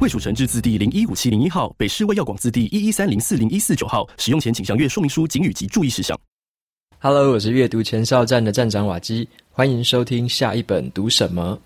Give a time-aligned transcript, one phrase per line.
[0.00, 4.08] 卫署成制字第零一五七零一号，北市卫药广字第一一三零四零一四九号。
[4.16, 6.16] 使用前请详阅说明书、警语及注意事项。
[7.00, 11.58] Hello，我是阅读前哨站的站长瓦基，欢迎收听下一本读什么。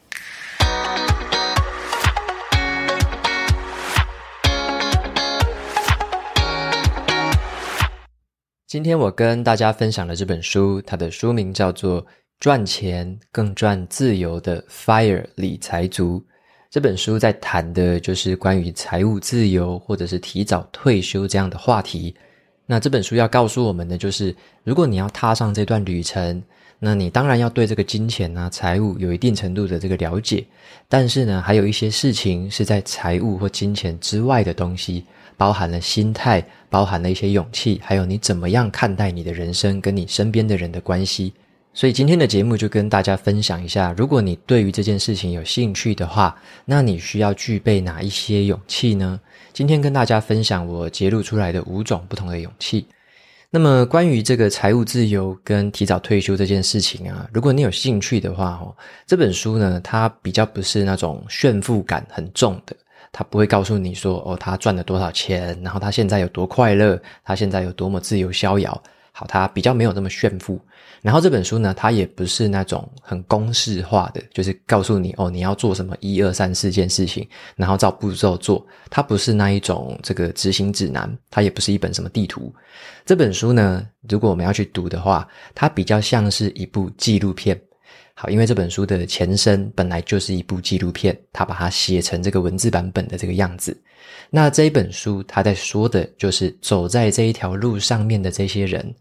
[8.67, 12.03] 今天我跟大家分享的这本书，它的书名叫做
[12.41, 16.19] 《赚钱更赚自由的 FIRE 理财族》。
[16.73, 22.15] 这本书在谈的就是关于财务自由，或者是提早退休这样的话题。
[22.65, 26.43] 那这本书要告诉我们的就是，如果你要踏上这段旅程，
[26.79, 30.43] 那你当然要对这个金钱啊、财务有一定程度的这个了解。
[30.89, 35.05] 但是呢，还有一些事情是在财务或金钱之外的东西，
[35.37, 41.35] 包含了心态，包含了一些勇气，还有你怎么样看待你的人生跟你身边的人的关系。
[41.75, 49.19] 所以今天的节目就跟大家分享一下，如果你对于这件事情有兴趣的话，那你需要具备哪一些勇气呢？
[49.55, 52.87] 今天跟大家分享我揭露出来的五种不同的勇气。
[53.49, 58.75] 那么关于这个财务自由跟提早退休这件事情啊，如果你有兴趣的话，哦，
[59.07, 62.77] 这本书呢，它比较不是那种炫富感很重的，
[63.13, 68.83] 它不会告诉你说，哦，他赚了多少钱，然后他现在有多快乐，他现在有多么自由逍遥。
[69.13, 70.61] 好，它比较没有那么炫富。
[71.03, 78.65] 然后这本书呢，它也不是那种很公式化的，就是告诉你哦，你要做什么一二三四件事情，然后照步骤做。
[78.89, 82.55] 它不是那一种这个执行指南，它也不是一本什么地图。
[83.05, 87.61] 这本书呢，如果我们要去读的话，它比较像是一部纪录片。
[88.15, 93.77] 好，因为这本书的前身本来就是一部纪录片，它把它写成这个文字版本的这个样子。
[94.31, 98.95] 那这一本书，他在说的就是走在这一条路上面的这些人，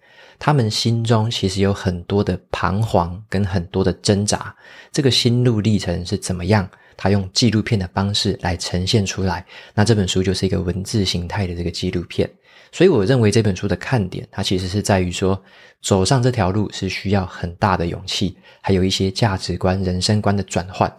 [0.44, 4.54] 他们心中其实有很多的彷徨跟很多的挣扎。
[4.92, 6.68] 这个心路历程是怎么样？
[6.98, 9.46] 他用纪录片的方式来呈现出来。
[9.76, 12.28] 那这本书就是一个文字形态的这个纪录片。
[12.72, 15.40] 所以我认为这本书的看点，它其实是在于说，
[15.80, 20.92] 走上这条路是需要很大的勇气，还有一些价值观、人生观的转换。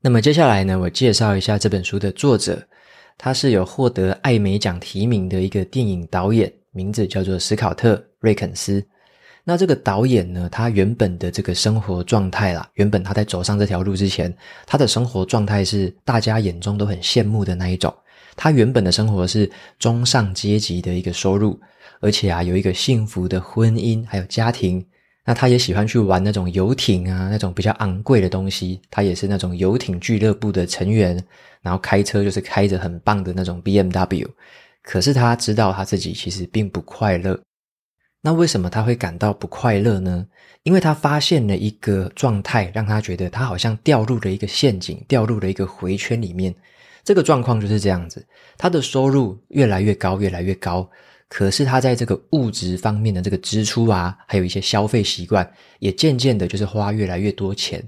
[0.00, 2.60] 那么接下来呢，我介绍一下这本书的作者。
[3.16, 8.84] 他是有获得艾美奖提名的一个电影导演，名字叫做史考特·瑞肯斯。
[9.42, 14.32] 那这个导演呢，他原本的这个生活状态啦，原本他在走上这条路之前，
[14.64, 17.92] 他的生活状态是大家眼中都很羡慕的那一种。
[18.36, 19.50] 他原本的生活是
[19.80, 21.58] 中上阶级的一个收入，
[22.00, 24.84] 而且啊，有一个幸福的婚姻，还有家庭。
[25.24, 28.80] 那他也喜欢去玩那种游艇啊，那种比较昂贵的东西。
[28.90, 31.22] 他也是那种游艇俱乐部的成员，
[31.60, 34.26] 然后开车就是开着很棒的那种 BMW。
[34.82, 37.40] 可是他知道他自己其实并不快乐。
[38.20, 40.26] 那为什么他会感到不快乐呢？
[40.64, 46.54] 因为他发现了一个状态，让他觉得他好像掉入了一个陷阱，掉入了一个回圈里面。
[47.04, 48.26] 这个状况就是这样子，
[48.58, 50.88] 他的收入越来越高，越来越高。
[51.28, 57.82] 可是他在这个物质方面的这个支出啊，还有一些消费习惯，也渐渐的就是花越来越多钱。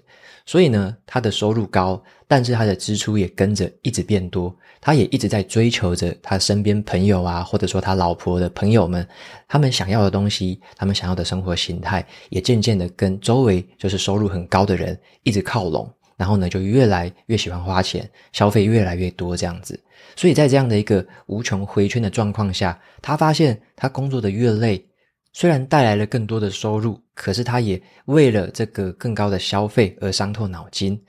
[0.51, 4.53] 所以呢，他的收入高，但是他的支出也跟着一直变多。
[4.81, 9.07] 他也一直在追求着他身边朋友啊，或者说他老婆的朋友们，
[9.47, 15.89] 他们想要的东西，他们想要的生活形态，也渐渐的跟周围就是收入很高的人一直靠拢。
[16.17, 19.79] 然后呢，就越来越喜欢花钱，消费越来越多这样子。
[20.17, 24.85] 所以在这样的一个无穷回圈的状况下，他发现他工作的越累，
[25.33, 31.01] 虽然带来了更多的收入，可是他也为了这个更高的消费而伤透脑筋。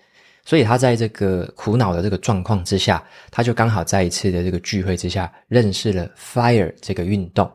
[0.44, 7.50] 所以他在这个苦恼的这个状况之下，他就刚好在一次的这个聚会之下认识了 FIRE 这个运动。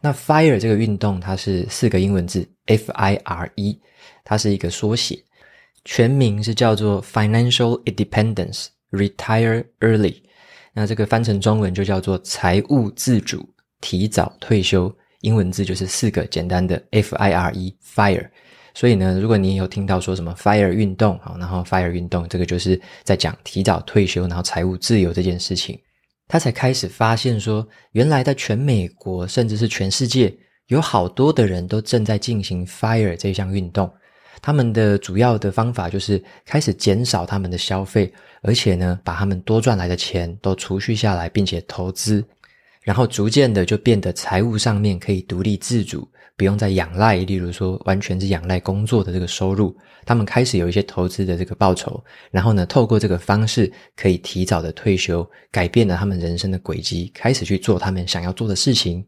[0.00, 3.80] 那 FIRE 这个运动，它是四个英文字 F I R E，
[4.24, 5.18] 它是一个缩写。
[5.84, 10.16] 全名是叫做 Financial Independence Retire Early，
[10.72, 13.48] 那这个翻成中文就叫做财务自主，
[13.80, 14.94] 提早退休。
[15.24, 18.28] 英文字就是四个简单的 F I R E Fire。
[18.74, 25.78] 所以呢，如果你有听到说什么 Fire 运动，啊，然后 Fire 运动，这个就是在讲提早退休，然后财务自由这件事情。
[26.26, 30.34] 他才开始发现说，原来在全美国，甚至是全世界，
[30.66, 33.90] 有好多的人都正在进行 Fire 这项运动。
[34.42, 38.12] 他们的主要的方法就是开始减少他们的消费，
[38.42, 42.24] 而且呢，把他们多赚来的钱都储蓄下来，并且投资。
[42.84, 49.74] 然后逐渐的就变得财务上面可以独立自主，不用再仰赖，例如说完全是仰赖工作的这个收入。
[50.04, 59.02] 他们开始有一些投资的这个报酬，然后呢，透过这个方式可以提早的退休，改变了他们人生的轨迹，开始去做他们想要做的事情。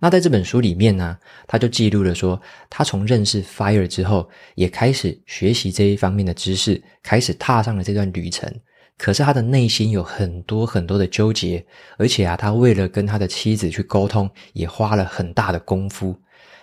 [0.00, 2.40] 那在这本书里面呢，他就记录了说，
[2.70, 8.50] 他从认识 FIRE 之后，也开始学习这一方面的知识，开始踏上了这段旅程。
[8.98, 11.64] 可是他的内心有很多很多的纠结，
[11.96, 16.14] 而且啊，他为了跟他的妻子去沟通，也花了很大的功夫。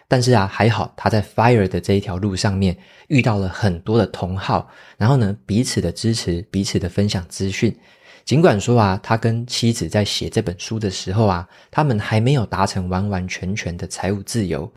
[0.07, 2.77] 但是啊，还好他在 FIRE 的这一条路上面
[3.07, 7.75] 遇到了很多的同好，然后呢，彼此的支持，彼此的分享资讯。
[8.23, 14.71] 尽管说啊，他跟妻子在写这本书的时候啊，他们还没有达成完完全全的财务自由。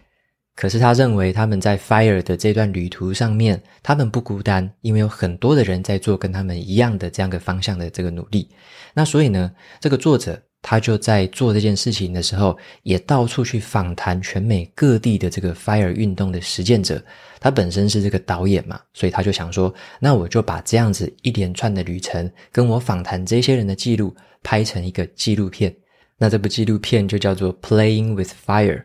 [0.59, 8.51] 可是他认为他们在 FIRE 的这段旅途上面，他们不孤单，因为有很多的人在做跟他们一样的这样的方向的这个努力。
[8.93, 17.01] 那所以呢，这个作者他就在做这件事情的时候，也到处去访谈全美各地的这个 FIRE 运动的实践者。
[17.39, 24.13] 他本身是这个导演嘛，所以他就想说，那我就把这样子一连串的旅程，跟我访谈这些人的记录，
[24.43, 25.73] 拍成一个纪录片。
[26.19, 28.77] 那这部纪录片就叫做《Playing with Fire》。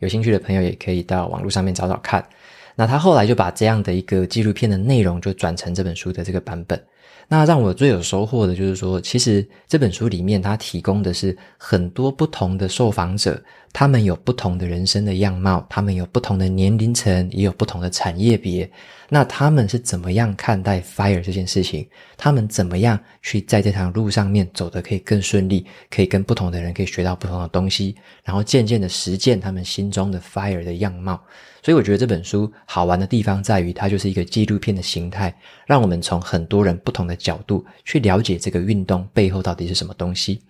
[0.00, 2.26] 有兴趣的朋友也可以到网络上面找找看。
[2.74, 6.82] 那他后来就把这样的一个纪录片的内容就转成这本书的这个版本。
[7.28, 13.40] 那让我最有收获的就是说，其实这本书里面它提供的是很多不同的受访者，
[13.72, 18.68] 他们有不同的人生的样貌，他们有不同的年龄层，也有不同的产业别。
[19.08, 21.86] 那他们是怎么样看待 FIRE 这件事情？
[22.16, 25.64] 他们怎么样去在这条路上面走得可以更顺利？
[25.88, 31.20] 可以跟不同的人可以学到不同的东西，然后渐渐的实践他们心中的 FIRE 的样貌。
[31.62, 35.34] 所以我觉得这本书好玩的地方在于，它就是一个纪录片的形态，
[35.66, 40.42] 让我们从很多人不同的角度去了解这个运动背后到底是什么东西。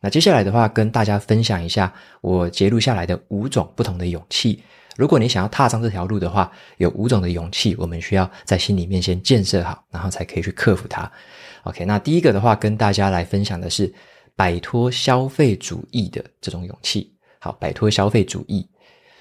[0.00, 4.62] 那接下来的话，跟大家分享一下我节录下来的五种不同的勇气。
[4.96, 11.10] 如果你想要踏上这条路的话，有五种的勇气，我们需要在心里面先建设好，然后才可以去克服它。
[11.62, 13.90] OK，那第一个的话，跟大家来分享的是
[14.34, 17.10] 摆脱消费主义的这种勇气。
[17.38, 18.68] 好，摆脱消费主义。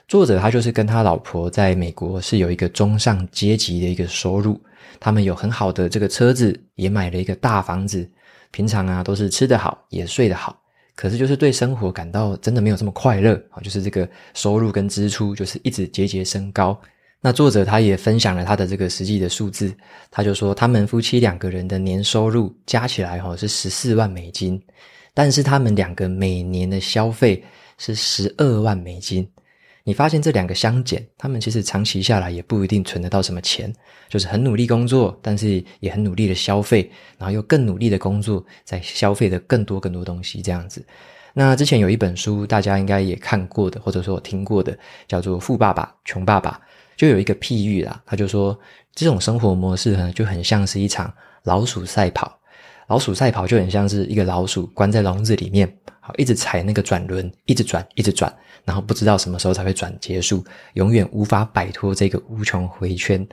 [0.07, 4.59] 作者他就是跟他老婆在美国是有一个中上阶级的一个收入，
[4.99, 8.09] 他们有很好的这个车子，也买了一个大房子，
[8.51, 10.59] 平常啊都是吃得好，也睡得好，
[10.95, 16.79] 可是就是对生活感到真的没有这么快乐啊，就是这个收入跟支出就是一直节节升高。
[17.23, 19.71] 那作者他也分享了他的这个实际的数字，
[20.09, 24.59] 他就说他们夫妻两个人的年收入加起来哈是十四万美金，
[25.13, 27.43] 但是他们两个每年的消费
[27.77, 29.27] 是十二万美金。
[29.83, 33.73] 你发现这两个相减，他们其实长期下来也不一定存得到什么钱，
[34.09, 40.85] 就是很努力工作，但是也很努力的消费，然后又更努力的工作，在消费的更多更多东西这样子。
[41.33, 46.51] 那之前有一本书，大家应该也看过的，或者说我听过的，叫做《富爸爸穷爸爸》，
[46.99, 48.59] 就有一个譬喻啦，他就说
[48.93, 51.11] 这种生活模式呢，就很像是一场
[51.43, 52.37] 老鼠赛跑。
[52.87, 60.43] 老鼠赛跑就很像是一个老鼠关在笼子里面，好，一直踩那个转轮，一直转，一直转，然后不知道什么时候才会转结束，
[60.73, 63.25] 永远无法摆脱这个无穷回圈。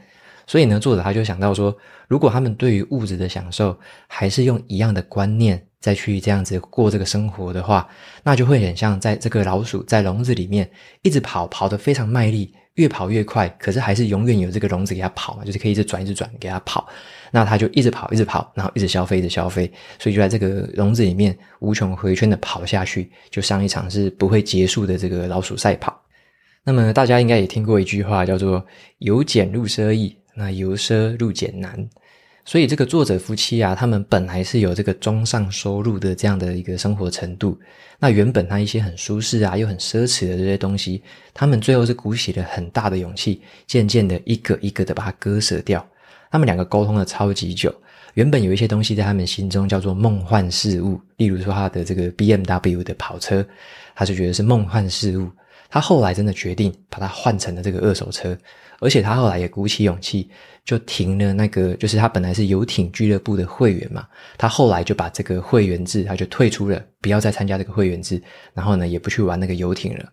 [0.46, 1.76] 所以呢，作者他就想到说，
[2.06, 3.76] 如果他们对于物质的享受
[4.06, 7.88] 还是用一样的观念再去这样子过这个生活的话，
[8.22, 10.70] 那就会很像在这个老鼠在笼子里面
[11.02, 12.54] 一直跑，跑得非常卖力。
[12.74, 16.86] 越跑越快，可是还是永远有这个笼子给它跑嘛，就是可以一直转一直转给它跑，
[17.30, 26.00] 那他就一直跑一直跑，然后一直消费一直消费，所以就在这个笼子里面无穷回圈的跑下去，就上一场是不会结束的这个老鼠赛跑。
[26.64, 28.64] 那么大家应该也听过一句话叫做
[28.98, 31.88] “由俭入奢易，那由奢入俭难”。
[32.44, 37.58] 所以这个作者夫妻啊，他们本来是有这个中上收入的这样的一个生活程度。
[37.98, 41.02] 那原本他一些很舒适啊又很奢侈的这些东西，
[41.34, 45.86] 他们最后是鼓起了很大的勇气，渐渐的一个一个的把它割舍掉。
[46.30, 47.74] 他们两个沟通了超级久。
[48.14, 53.46] 原本有一些东西在他们心中叫做梦幻事物，例如说他的这个 BMW 的跑车，
[53.94, 55.28] 他就觉得是梦幻事物。
[55.70, 58.36] 他后来真的决定把它换成了这个二手车，
[58.80, 60.30] 而且他后来也鼓起勇气。
[60.64, 64.06] 就停了那个，就是他本来是游艇俱乐部的会员嘛，
[64.36, 70.04] 他后来就把这个会员制，他就退出了，不要再参加这个会员制，然后呢，也不去玩那个游艇了。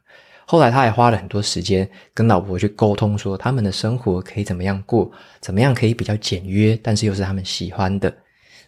[0.46, 5.12] 后来他还花了很多时间跟老婆去沟通，说他们的生活可以怎么样过，
[5.42, 8.16] 怎么样可以比较简约，但是又是他们喜欢的。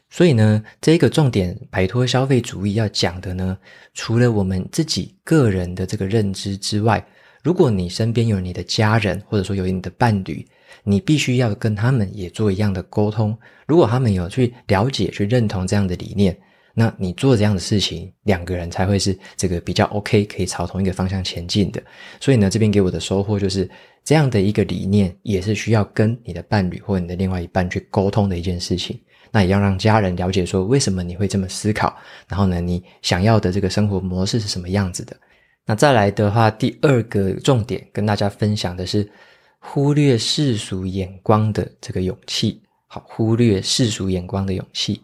[0.09, 3.57] 所以呢，这个重点摆脱消费主义要讲的呢，
[3.93, 7.05] 除了我们自己个人的这个认知之外，
[7.43, 10.45] 如果你身边有你的家人，或者说有你的伴侣。
[10.83, 13.37] 你必须要跟他们也做一样的沟通。
[13.65, 16.37] 如果他们有去了解、去认同这样的理念，
[16.79, 21.81] 那你做这样的事情，两个人才会是这个比较 OK，可以朝同一个方向前进的。
[22.21, 23.67] 所以呢，这边给我的收获就是
[24.03, 28.99] 这样的一个理念，也是需要跟你的伴侣或你的另外一半去沟通的一件事情。
[29.31, 35.17] 那也要让家人了解说，为什么你会这么思考，然后呢，你想要的这个生活模式是什么样子的。
[35.65, 39.09] 那再来的话，第二个重点跟大家分享的是
[39.57, 42.61] 忽略世俗眼光的这个勇气。
[42.85, 45.01] 好，忽略世俗眼光的勇气。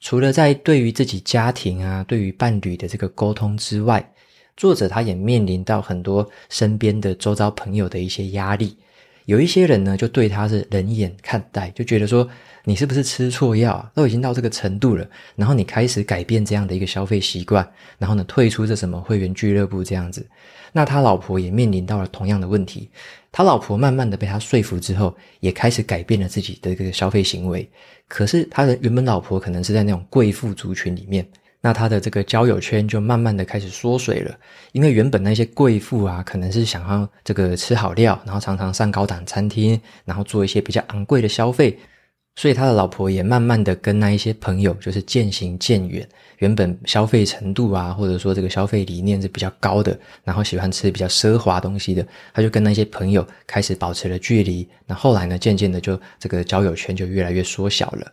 [0.00, 4.12] 除了在对于自己家庭啊，对于伴侣的这个沟通之外，
[4.56, 8.76] 作者他也面临到很多身边的周遭朋友的一些压力。
[9.28, 12.26] 有一些人呢，就对他是冷眼看待，就觉得说
[12.64, 13.92] 你是不是吃错药啊？
[13.94, 15.06] 都已经到这个程度了，
[15.36, 20.26] 然后你开始改变这样的一个消费习惯，然后呢，退出这什么会员俱乐部这样子。
[20.72, 22.88] 那他老婆也面临到了同样的问题。
[23.30, 27.70] 他老婆慢慢的被他说服之后，也开始改变了自己的这个消费行为。
[28.08, 31.28] 可是他的原本老婆可能是在那种贵妇族群里面，
[31.60, 34.36] 那他的这个交友圈就慢慢的开始缩水了。
[34.72, 41.78] 因为原本那些贵妇啊，可能是想要这个吃好料，然后常常上高档餐厅，然后做一些比较昂贵的消费。
[42.36, 54.68] 所以他的老婆也慢慢的跟那一些朋友就是渐行渐远，原本消费程度啊，或者说这个消费理念是比较高的，然后喜欢吃比较奢华东西的，他就跟那些朋友开始保持了距离。
[54.86, 58.06] 那后来呢，渐渐的就这个交友圈就越来越缩小了。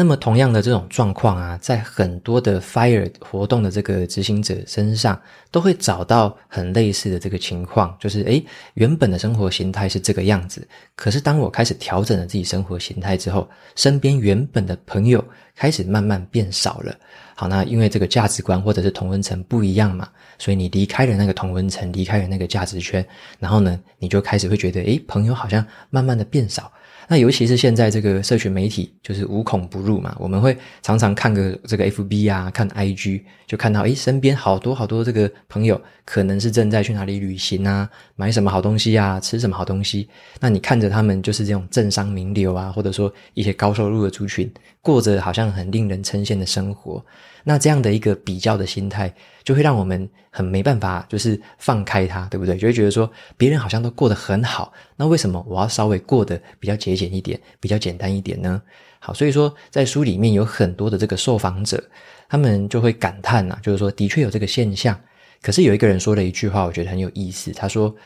[0.00, 10.64] 那么同样的这种状况啊，在很多的 FIRE 活动的这个执行者身上，都会找到很类似的这个情况，就是诶，原本的生活形态是这个样子，
[10.94, 15.24] 可是当我开始调整了自己生活形态之后，身边原本的朋友
[15.56, 16.94] 开始慢慢变少了。
[17.34, 23.04] 好，那因为这个价值观或者是同温层不一样嘛，所以你离开了那个同温层，离开了那个价值圈，
[23.40, 26.70] 然后呢，你就开始会觉得，诶，朋友好像慢慢的变少。
[27.10, 40.06] 那尤其是现在这个社群媒体就是无孔不入嘛，我们会常常看个这个 FB 啊，看 IG，就看到诶，身边好多好多这个朋友可能是正在去哪里旅行啊，买什么好东西啊，吃什么好东西。
[40.38, 47.02] 那你看着他们就是这种政商名流啊，或者说一些高收入的族群，过着好像很令人称羡的生活。
[47.48, 49.10] 那这样的一个比较的心态，
[49.42, 52.58] 就会让我们很没办法，就是放开它，对不对？
[52.58, 58.60] 就会觉得说，别人好像都过得很好，那为什么我要稍微过得比较节俭一点，比较简单一点呢？
[58.98, 61.82] 好，所以说在书里面有很多的这个受访者，
[62.28, 65.00] 他们就会感叹啊，就是说，的确有这个现象。
[65.40, 67.50] 可是有一个人说了一句话，我觉得很有意思。
[67.52, 67.96] 他说：“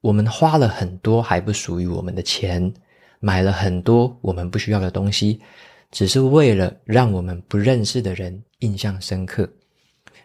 [0.00, 2.72] 我们花了很多还不属于我们的钱，
[3.18, 5.40] 买了很多我们不需要的东西。”
[5.92, 9.48] 只是为了让我们不认识的人印象深刻。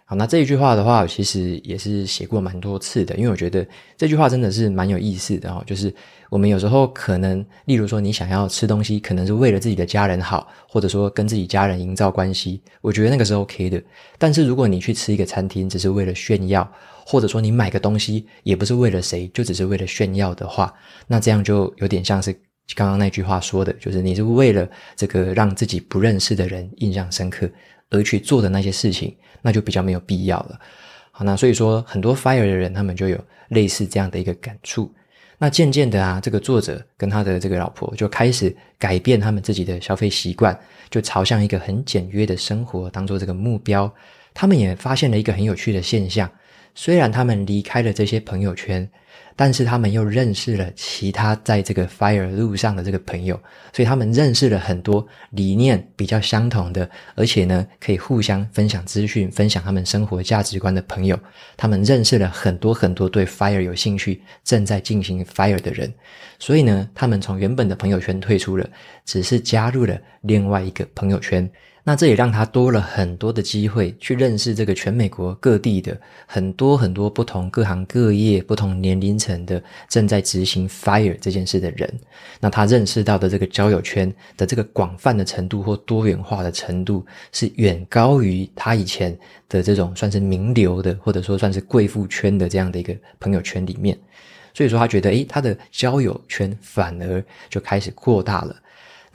[0.09, 5.61] 好，那这一句话的话，其实也是写过蛮多次的，因为我觉得这句话真的是蛮有意思的哦。
[5.67, 5.93] 就是
[6.29, 13.83] 我们有时候可能，例如说你想要吃东西，可能是为了自己的家人好，或者说跟自己家人营造关系，我觉得那个是 OK 的。
[14.17, 16.65] 但是如果你去吃一个餐厅，只是为了炫耀，
[17.05, 20.73] 或者说你买个东西也不是为了谁，就只是为了炫耀的话，
[21.05, 22.33] 那这样就有点像是。
[22.75, 27.49] 刚刚那句话说的，就是你是为了这个让自己不认识的人印象深刻
[27.89, 30.59] 而去做的那些事情，那就比较没有必要了。
[31.11, 33.17] 好，那所以说很多 FIRE 的人，他们就有
[33.49, 34.93] 类似这样的一个感触。
[35.39, 40.59] 那渐渐的啊，这个作者跟他的这个老婆就开始改变他们自己的消费习惯，
[40.89, 43.91] 就朝向一个很简约的生活当做这个目标。
[44.33, 46.29] 他们也发现了一个很有趣的现象，
[46.75, 48.87] 虽然他们离开了这些朋友圈。
[49.37, 53.39] 但是他们又认识了其他在这个 FIRE 路上的这个朋友，
[53.71, 61.17] 所以他们认识了很多理念比较相同的，而且呢可以互相分享资讯、分享他们生活价值观的朋友。
[61.55, 65.93] 他们认识了很多很多对 FIRE 有兴趣、正在进行 FIRE 的人，
[66.39, 68.67] 所以呢，他们从原本的朋友圈退出了，
[69.05, 71.47] 只是加入了另外一个朋友圈。
[71.87, 81.89] 那这也让他多了很多的机会去认识这个全美国各地的很多很多不同各行各业、不同年龄层的正在执行 FIRE 这件事的人。
[82.41, 89.17] 那他认识到的这个交友圈的这个广泛的程度或多元化的程度，是远高于他以前
[89.47, 93.97] 的这种算是名流的，或者说算是贵妇圈的这样的一个朋友圈里面。
[94.53, 98.53] 所以说，他觉得，诶，他的交友圈反而就开始扩大了。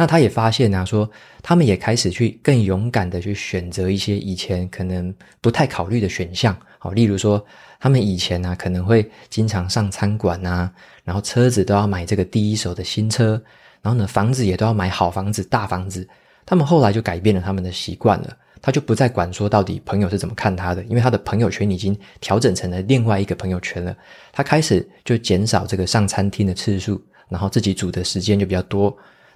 [0.02, 1.08] 那他也发现啊，说
[1.44, 7.40] 他们也开始去更勇敢的去选择一些以前可能不太考虑的选项，好，例如说
[7.78, 10.68] 他们以前呢可能会经常上餐馆啊，
[11.04, 13.40] 然后车子都要买这个第一手的新车，
[13.80, 16.04] 然后呢房子也都要买好房子、大房子。
[16.44, 23.96] 他们后来就改变了他们的习惯了，他就不再管说到底朋友是怎么看他的，因为他的朋友圈已经调整成了另外一个朋友圈了。
[24.32, 28.92] 他开始就减少这个上餐厅的次数，然后自己煮的时间就比较多。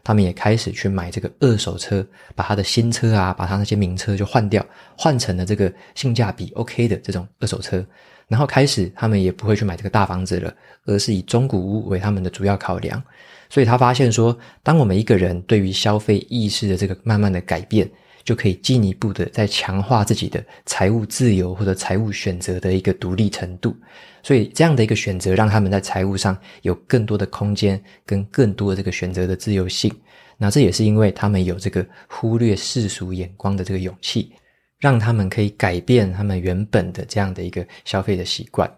[0.06, 4.64] 他们也开始去买这个二手车，把他的新车啊，把他那些名车就换掉，
[4.96, 7.84] 换成了这个性价比 OK 的这种二手车。
[8.28, 13.02] 然后开始他们也不会去买这个大房子了，而是以中古屋为他们的主要考量。
[13.50, 17.90] 所以他发现说，当我们一个人对于消费意识的这个慢慢的改变，
[18.26, 23.75] 就可以进一步的再强化自己的财务自由或者财务选择的一个独立程度。
[24.23, 29.90] 所以这样的一个选择，让他们在财务上有更多的空间跟更多的这个选择的自由性。
[30.37, 34.33] 那这也是因为他们有这个忽略世俗眼光的这个勇气，
[34.80, 38.71] 让他们可以改变他们原本的这样的一个消费的习惯。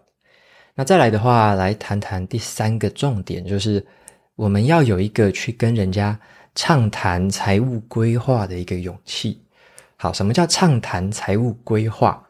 [0.75, 3.83] 那再来的话，来谈谈第三个重点，就是
[4.35, 6.17] 我们要有一个去跟人家
[6.61, 9.39] 畅谈财务规划的一个勇气。
[9.95, 12.21] 好，什么叫畅谈财务规划？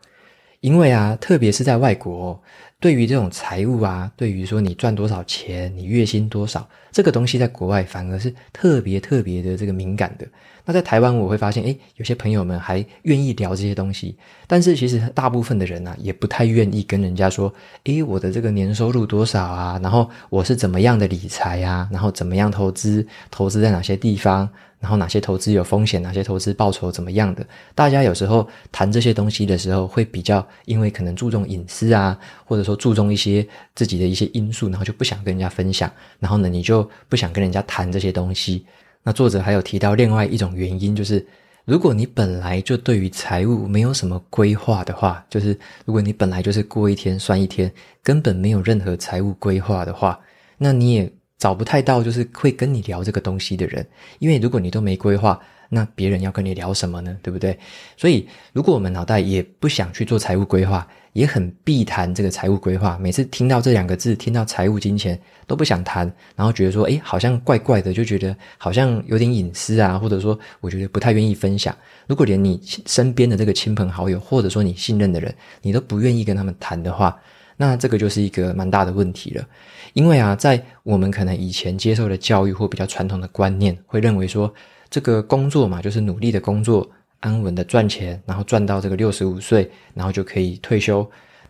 [0.60, 2.40] 因为啊，特别是在外国，
[2.80, 10.28] 对于这种财务啊，对于说你赚多少钱，你月薪多少，这个东西在国外反而是特别特别的这个敏感的。
[10.70, 17.52] 那在台湾，我会发现，诶，有些朋友们还愿意聊这些东西，但是其实大部分的人啊，也不太愿意跟人家说，
[17.86, 24.48] 诶，我的这个年收入多少啊，然后我是怎么样的理财啊，然后怎么样投资，投资在哪些地方。
[24.80, 27.46] 然后哪些投资有风险，哪些投资报酬怎么样的？
[27.76, 33.46] 大家有时候谈这些东西的时候，会比较因为可能注重隐私啊，或者说注重一些
[33.76, 35.92] 自己的一些因素，然后就不想跟人家分享。
[36.18, 38.66] 然后呢，你就不想跟人家谈这些东西。
[39.10, 41.26] 那作者还有提到另外一种原因，就是
[41.66, 47.74] 如果你本来就对于财务没有什么规划的话，就是如果你本来就是过一天算一天，
[48.04, 50.20] 根本没有任何财务规划的话，
[50.60, 51.12] 那你也。
[51.40, 53.88] 找不太到就是会跟你聊这个东西的人，
[54.20, 55.40] 因为如果你都没规划，
[55.70, 57.18] 那别人要跟你聊什么呢？
[57.24, 57.58] 对不对？
[57.96, 71.76] 所以，如果我们脑袋也不想去做财务规划，也很避谈这个财务规划，每次听到这两个字，听到财务金钱都不想谈，然后觉得说，诶，好像怪怪的，就觉得好像有点隐私啊，或者说我觉得不太愿意分享。
[72.08, 77.20] 如果连你身边的这个亲朋好友，或者说你信任的人，你都不愿意跟他们谈的话，
[77.58, 79.46] 那这个就是一个蛮大的问题了，
[79.94, 84.54] 因为啊，在我们可能以前接受的教育或比较传统的观念，会认为说，
[84.90, 91.10] 这个工作嘛，就是努力的工作，安稳的赚钱，然后赚到这个六十五岁，然后就可以退休，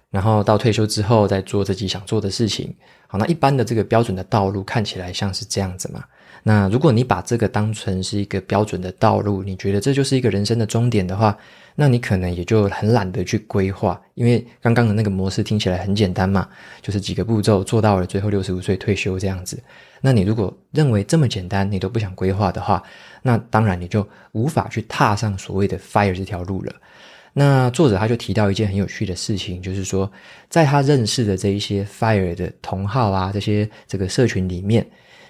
[0.09, 2.73] 然后到退休之后再做自己想做的事情。
[3.07, 6.03] 好，那一般的这个标准的道路看起来像是这样子嘛。
[6.43, 11.37] 那如果你把这个当成是一个标准的道路，你觉得这就是一个人生的终点的话，
[11.75, 16.47] 那你可能也就很懒得去规划，因为刚刚的那个模式听起来很简单嘛，
[16.81, 19.61] 就是几个步骤做到了，最后六十五岁退休这样子。
[19.99, 22.81] 那你如果认为这么简单，你都不想规划的话，
[23.21, 26.73] 那当然你就无法去踏上所谓的 FIRE 这条路了。
[27.33, 30.09] 那作者他就提到一件很有趣的事情，就是说，
[30.49, 34.85] 在他认识的这一些 FIRE 的同好啊，这些这个社群里面。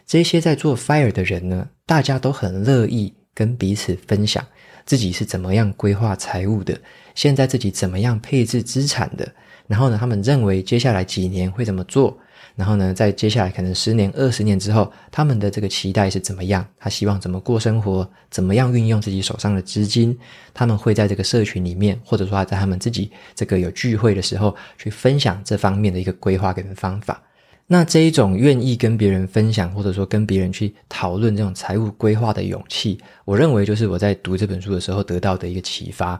[0.09, 4.43] 这些在做 FIRE 的人呢，大家都很乐意跟彼此分享
[4.83, 6.75] 自己是怎么样规划财务的，
[7.13, 9.31] 现在自己怎么样配置资产的，
[9.67, 12.17] 然后呢，他们认为接下来几年会怎么做，
[12.55, 20.17] 然后呢，在接下来可能十年、二十年之后，他们的这个期待是怎么样，他希望怎么过生活，怎么样运用自己手上的资金，
[20.55, 27.21] 他们会在这个社群里面，或者说在他们自己这个有聚会的时候，去分享这方面的一个规划跟方法。
[27.71, 36.19] 那这一种愿意跟别人分享，或者说跟别人去讨论这种财务规划的勇气，我认为就是我在读这本书的时候得到的一个启发。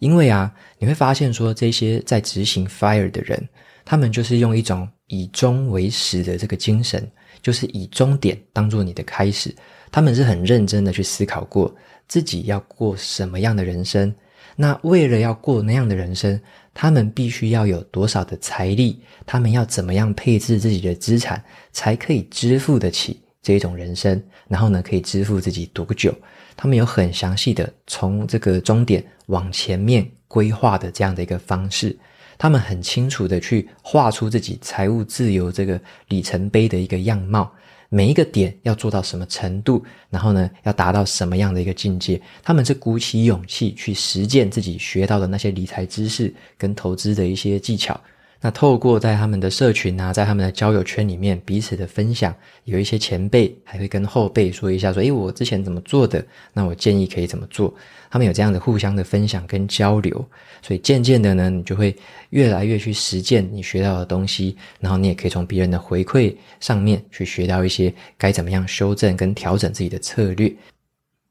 [0.00, 3.48] 因为啊，你会发现说，这些在执行 FIRE 的人，
[3.84, 7.08] 他们就是用一种以终为始的这个精神，
[7.40, 9.54] 就是以终点当做你的开始。
[9.92, 11.72] 他们是很认真的去思考过
[12.08, 14.12] 自己要过什么样的人生。
[14.56, 16.40] 那为了要过那样的人生，
[16.80, 19.00] 他们必须要有多少的财力？
[19.26, 24.22] 他们要怎么样配置自己的资产，才可以支付得起这种人生？
[24.46, 26.14] 然后呢，可以支付自己多久？
[26.56, 31.98] 他们有很详细的从这个终点往前面规划的这样的一个方式。
[32.38, 37.52] 他们很清楚的去画出自己财务自由这个里程碑的一个样貌。
[37.90, 42.20] 每一个点要做到什么程度，然后呢，要达到什么样的一个境界？
[42.42, 47.98] 他们是鼓起勇气去实践自己学到的那些理财知识跟投资的一些技巧。
[48.40, 52.32] 那透过在他们的社群啊，在他们的交友圈里面彼此的分享，
[52.64, 56.24] 有一些前辈还会跟后辈说一下，说：“诶，我之前怎么做的？
[56.52, 57.74] 那我建议可以怎么做？”
[58.10, 60.24] 他们有这样的互相的分享跟交流，
[60.62, 61.96] 所以渐渐的呢，你就会
[62.30, 70.54] 越来越去实践你学到的东西，然后你也可以从别人的回馈上面去学到一些该怎么样修正跟调整自己的策略。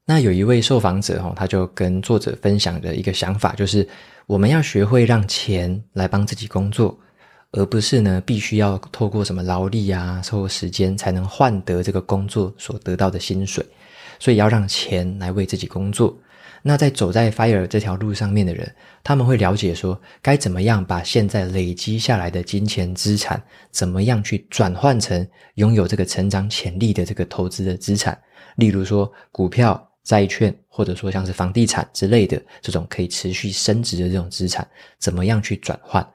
[0.04, 3.88] 那有一位受访者哈，他就跟作者分享的一个想法就是。
[4.28, 6.94] 我们要学会让钱来帮自己工作，
[7.52, 13.64] 而不是呢，必须要透过什么劳力啊、透过时间才能换得这个工作所得到的薪水。
[14.18, 16.14] 所以要让钱来为自己工作。
[16.62, 28.18] 那在走在 FIRE 这条路上面的人，他们会了解说，该怎么样把现在累积下来的金钱资产，怎么样去转换成拥有这个成长潜力的这个投资的资产，
[28.56, 34.66] 例如说股票、债券，或者说像是房地产之类的这种可以持续升值的这种资产，
[34.98, 36.06] 怎么样去转换？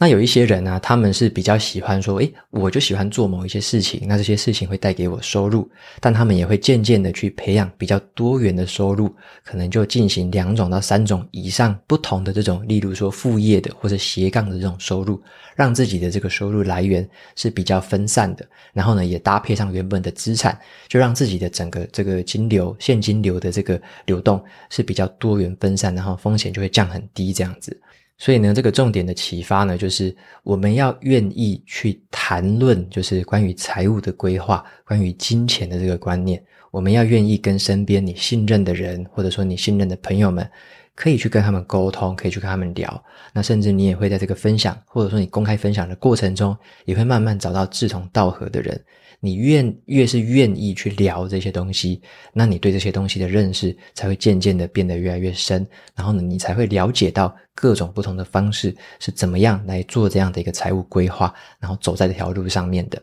[0.00, 9.12] 那有一些人呢、他们是比较喜欢说，诶，我就喜欢做某一些事情，那这些事情会带给我收入，但他们也会渐渐的去培养比较多元的收入，
[9.44, 15.20] 可能就进行两种到三种以上不同的这种，例如说副业的或者斜杠的这种收入，
[15.56, 20.56] 让自己的这个收入来源是比较分散的，然后呢，也搭配上原本的资产，
[20.86, 27.76] 就让自己的整个这个金流、现金流的这个流动是比较多元分散，然后风险就会降很低这样子。
[28.18, 36.42] 所以呢，这个重点的启发呢，就是我们要愿意去谈论，就是关于财务的规划，关于金钱的这个观念。
[36.70, 40.50] 我们要愿意跟身边你信任的人，或者说你信任的朋友们，
[40.98, 43.04] 可以去跟他们沟通，可以去跟他们聊。
[43.32, 46.56] 那甚至你也会在这个分享，或者说你公开分享的过程中，
[46.86, 48.84] 也会慢慢找到志同道合的人。
[49.20, 55.64] 你愿越是愿意去聊这些东西，那你对这些东西的认识才会渐渐的变得越来越深。
[55.94, 63.00] 然后呢，你才会了解到各种不同的方式是怎么样来做这样的一个财务规划，然后走在这条路上面的。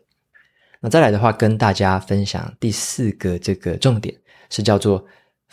[0.82, 4.14] 那再来的话，跟大家分享第四个这个重点
[4.50, 5.02] 是叫做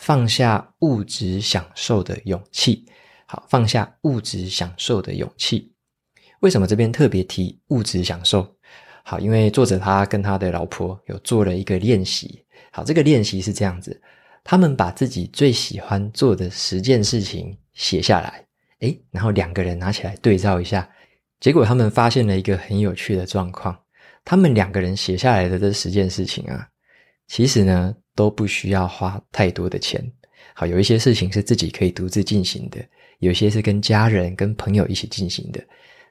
[0.03, 2.85] 放下物质享受的勇气。
[3.25, 5.71] 好，放下物质享受的勇气。
[6.41, 8.45] 为什么这边特别提物质享受？
[9.05, 12.43] 好，因为作者他跟他的老婆有做了一个练习。
[12.69, 13.97] 好，这个练习是这样子：
[14.43, 18.45] 他们把自己最喜欢做的十件事情写下来，
[18.79, 20.85] 诶，然后两个人拿起来对照一下，
[21.39, 23.73] 结果他们发现了一个很有趣的状况。
[24.25, 26.67] 他们两个人写下来的这十件事情啊，
[27.27, 30.03] 其实呢都不需要花太多的钱。
[30.55, 32.79] 好，有一些事情是自己可以独自进行的，
[33.19, 35.63] 有些是跟家人、跟朋友一起进行的。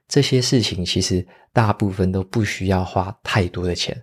[0.09, 3.97] 这些事情其实大部分都不需要花太多的钱。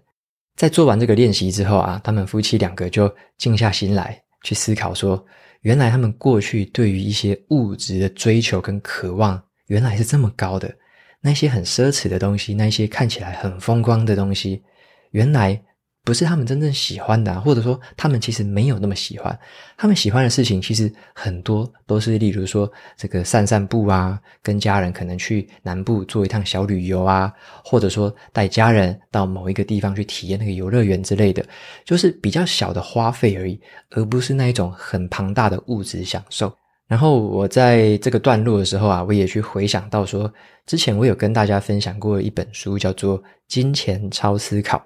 [0.55, 5.23] 在做完这个练习之后啊，他们夫妻两个就静下心来去思考说，
[5.61, 10.73] 原来他们过去对于一些物质的追求跟渴望，原来是这么高的。
[11.19, 14.63] 那些很奢侈的东西，那些看起来很风光的东西，
[15.11, 15.61] 原来。
[16.03, 19.37] 不是他们真正喜欢的，或者说他们其实没有那么喜欢。
[19.77, 27.31] 他们喜欢的事情其实很多都是，例如说这个散散步啊，跟家人可能去南部做一趟小旅游啊，
[27.63, 31.45] 或者说带家人到某一个地方去体验那个游乐园之类的，
[31.85, 33.59] 就是比较小的花费而已，
[33.91, 36.51] 而不是那一种很庞大的物质享受。
[36.87, 40.33] 然后我在这个段落的时候啊，我也去回想到说，
[40.65, 44.77] 之前我有跟大家分享过一本书，叫做《金钱超思考》。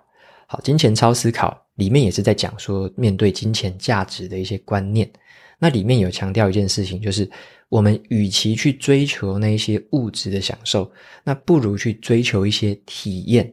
[0.54, 5.12] 好，金钱超思考里面也是在讲说，面对金钱价值的一些观念。
[5.58, 7.28] 那里面有强调一件事情，就是
[7.70, 10.92] 我们与其去追求那一些物质的享受，
[11.24, 13.52] 那不如去追求一些体验。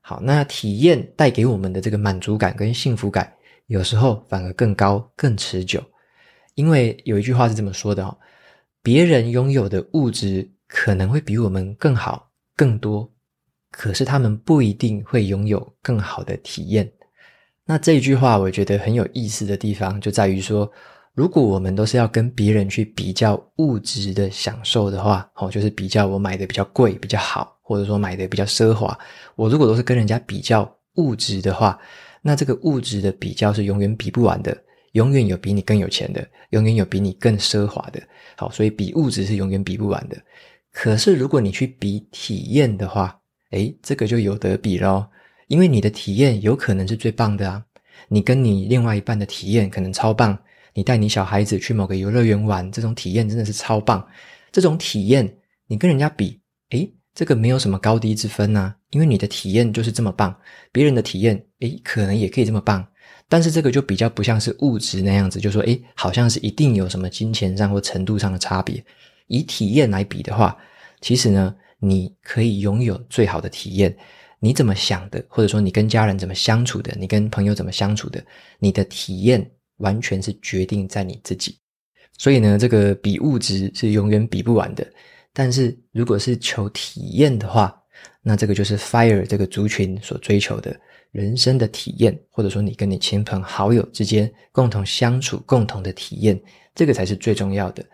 [0.00, 3.32] 好，那体验带给我们的这个满足感跟幸福感，
[3.68, 5.80] 有时候反而更高、更持久。
[6.56, 8.18] 因为有一句话是这么说的哦，
[8.82, 13.08] 别人拥有的物质可能会比我们更好、更多。
[13.70, 16.90] 可是他们不一定会拥有更好的体验。
[17.64, 20.70] 那这一句话，我觉得很有意思的地方就在于说，
[21.14, 28.98] 如果我们都是要跟别人去比较物质的享受的话，哦，就是比较我买的比较贵、比较好，或者说买的比较奢华。
[29.36, 31.78] 我如果都是跟人家比较物质的话，
[32.22, 34.56] 那这个物质的比较是永远比不完的，
[34.92, 38.02] 永远有比你更有钱的，永远有比你更奢华的。
[38.36, 40.16] 好，所以比物质是永远比不完的。
[40.72, 43.19] 可是如果你去比体验的话，
[43.50, 45.08] 诶，这个就有得比咯，
[45.48, 47.64] 因为你的体验有可能是最棒的啊！
[48.08, 50.38] 你跟你另外一半的体验可能超棒，
[50.72, 54.06] 你带你小孩子去某个游乐园玩，这种体验真的是超棒。
[54.52, 55.28] 这种体验
[55.66, 60.34] 你跟人家比，诶，这个没有什么高低之分呐，因为你的体验就是这么棒，
[60.70, 62.86] 别人的体验，诶，可能也可以这么棒，
[63.28, 68.82] 但是这个就比较不像是物质那样子，就说，诶，好像是一定有什么金钱上或程度上的差别。
[69.26, 70.56] 以体验来比的话，
[71.00, 71.52] 其实呢。
[71.80, 73.96] 你可以拥有最好的体验，
[74.38, 78.22] 你怎么想的，或者说你跟家人怎么相处的，你跟朋友怎么相处的，
[78.58, 81.58] 你的体验完全是决定在你自己。
[82.18, 84.86] 所以呢，这个比物质是永远比不完的。
[85.32, 87.74] 但是如果是求体验的话，
[88.22, 90.78] 那这个就是 FIRE 这个族群所追求的
[91.12, 96.38] 人生的体验，或者说你跟你亲朋好友之间共同相处、共同的体验，
[96.74, 97.84] 这个才是最重要的。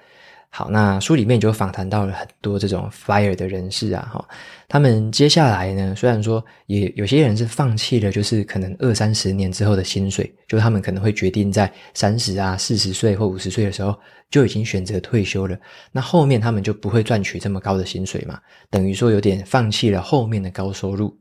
[0.56, 4.26] 好，那书里面就访谈到了很多这种 FIRE 的人士啊，哈，
[4.66, 13.94] 他们接下来呢，虽然说也有些人是放弃了，就是可能二三十年之后的薪水，就他们可能会决定在三十啊、四十岁或五十岁的时候
[14.30, 15.54] 就已经选择退休了。
[15.92, 18.40] 那后面他们就不会赚取这么高的薪水嘛，
[18.70, 21.14] 等于说有点放弃了后面的高收入。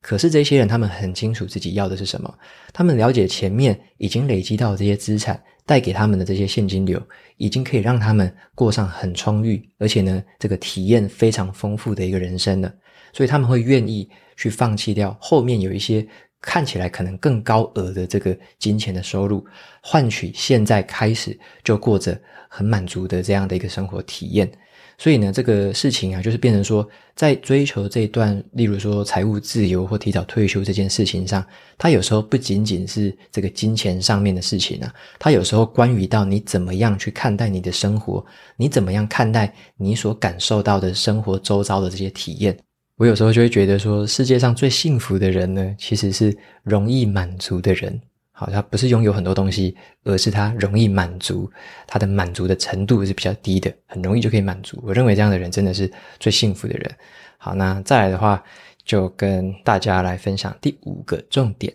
[0.00, 2.34] 可是这些人，他们很清楚自己要的是什么，
[2.72, 5.38] 他们了解前面已经累积到这些资产。
[5.68, 6.98] 带给他们的这些现金流，
[7.36, 12.72] 已经可以让他们过上很充裕，而且呢，这个体验非常丰富的一个人生了。
[13.12, 16.06] 所以他们会愿意去放弃掉后面有一些
[16.40, 19.46] 看起来可能更高额的这个金钱的收入，
[19.82, 24.50] 换取现在开始就过着很满足的这样的一个生活体验。
[24.98, 31.46] 所以呢，这个事情啊，就是变成说，在追求这段，例如说财务自由或提早退休这件事情上，
[31.78, 42.58] 它有时候不仅仅是这个金钱上面的事情啊，它有时候关于到你怎么样去看待你的生活，你怎么样看待你所感受到的生活周遭的这些体验。
[42.96, 48.00] 我有时候就会觉得说，世界上最幸福的人呢，其实是容易满足的人。
[48.40, 51.50] 好，他不是拥有很多东西，而是他容易满足，
[51.88, 54.80] 他的满足的程度是比较低的，很容易就可以满足。
[54.86, 56.88] 我认为这样的人真的是最幸福的人。
[57.36, 58.40] 好，那再来的话，
[58.84, 61.74] 就跟大家来分享第五个重点，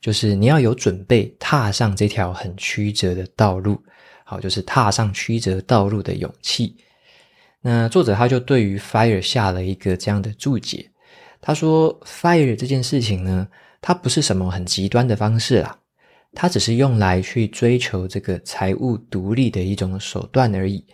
[0.00, 3.82] 就是你要有准备踏上这条很曲折的道路。
[4.22, 6.76] 好，就是踏上曲折道路的勇气。
[7.60, 10.88] 那作者他就对于 FIRE 下了一个这样的注解，
[11.40, 13.48] 他说：“FIRE 这件事情呢，
[13.80, 15.76] 它不是什么很极端的方式啦。”
[16.34, 20.84] 它只是用来去追求这个财务独立的一种手段而已。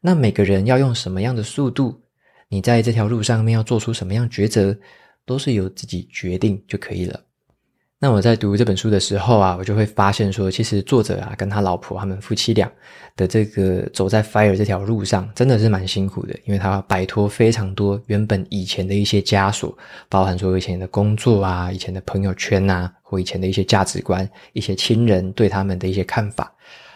[0.00, 2.02] 那每个人要用什么样的速度，
[2.48, 4.76] 你在这条路上面要做出什么样抉择，
[5.24, 7.20] 都是由自己决定就可以了。
[8.02, 12.72] 那我在读这本书的时候啊，我就会发现说，其实作者啊跟他老婆他们夫妻俩
[13.14, 19.76] 的这个走在 FIRE 这条路上，真的是蛮辛苦的，因为他要摆脱非常多原本以前的一些枷锁，
[20.08, 26.50] 包含说以前的工作啊、以前的朋友圈啊，或以前的一些价值观、一些亲人对他们的一些看法。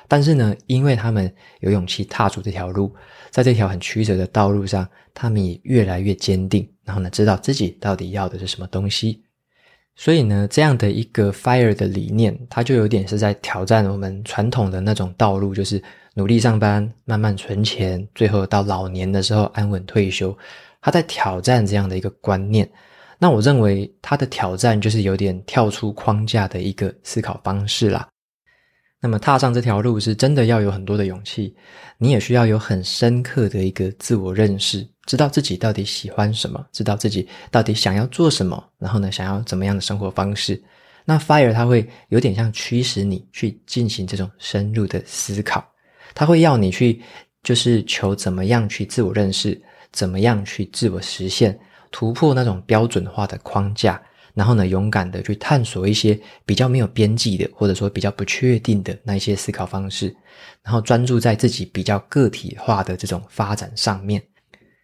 [0.09, 2.91] 但是呢，因为他们有勇气踏出这条路，
[3.31, 9.23] 在这条很曲折的道路上，他们也越来越坚定，然后呢，知道自己到底要的是什么东西。
[9.97, 15.81] 所以呢，这样的一个 FIRE 的理念，它就有点是在挑战我们传统的那种道路，就是
[16.15, 20.37] 努力上班，慢慢存钱，最后到老年的时候安稳退休。
[20.81, 22.69] 他在挑战这样的一个观念。
[23.19, 28.07] 那我认为他的挑战就是有点跳出框架的一个思考方式啦。
[29.05, 31.55] 那么踏上这条路是真的要有很多的勇气，
[31.99, 40.59] 你也需要有很深刻的一个自我认识，知道自己到底喜欢什么，知道自己到底想要做什么，然后呢，想要怎么样的生活方式。
[41.05, 45.63] 那 FIRE 它会有点像驱使你去进行这种深入的思考，
[46.15, 46.99] 它会要你去
[47.43, 49.61] 就是求怎么样去自我认识，
[49.93, 51.59] 怎么样去自我实现，
[51.91, 54.01] 突破那种标准化的框架。
[54.35, 60.15] 然后呢，勇敢的去探索一些比较没有边际的，或者说比较不确定的那一些思考方式，
[60.63, 64.21] 然后专注在自己比较个体化的这种发展上面。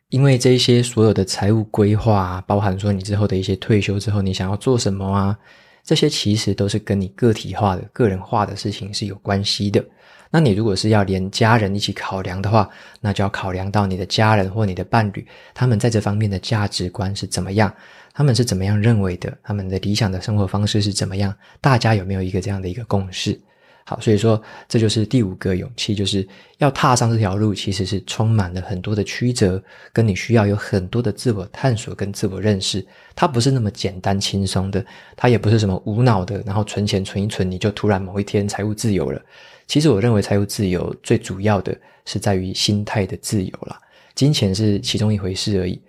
[0.08, 5.38] 因为这些所有的财务规划啊，包含说你之后的一些退休之后你想要做什么啊，
[5.84, 9.84] 这些其实都是跟你个体化的、个人化的事情是有关系的。
[10.32, 12.68] 那你如果是要连家人一起考量的话，
[13.00, 17.72] 那就要考量到你的家人或你的伴侣，他们在这方面的价值观是怎么样。
[18.12, 19.36] 他们是怎么样认为的？
[19.42, 21.34] 他们的理想的生活方式是怎么样？
[21.60, 23.40] 大家有没有一个这样的一个共识？
[23.86, 26.26] 好，所以说这就是第五个勇气，就是
[26.58, 29.60] 要踏上这条路，其实是充满了很多的曲折，
[29.92, 32.86] 跟你需要有很多的自我探索跟自我认识。
[33.16, 34.84] 它不是那么简单轻松的，
[35.16, 39.20] 它也不是什么无脑的，然后存钱存一存，你就突然某一天财务自由了。
[39.66, 43.80] 其实我认为财务自由最主要的是在于心态的自由啦，
[44.14, 45.80] 金钱是其中一回事而已。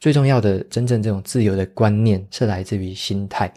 [0.00, 3.52] 最重要的，真正这种自由的观念是来自于心态。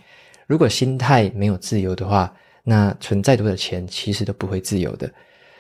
[0.48, 5.12] 如果心态没有自由的话，那存再多的钱其实都不会自由的。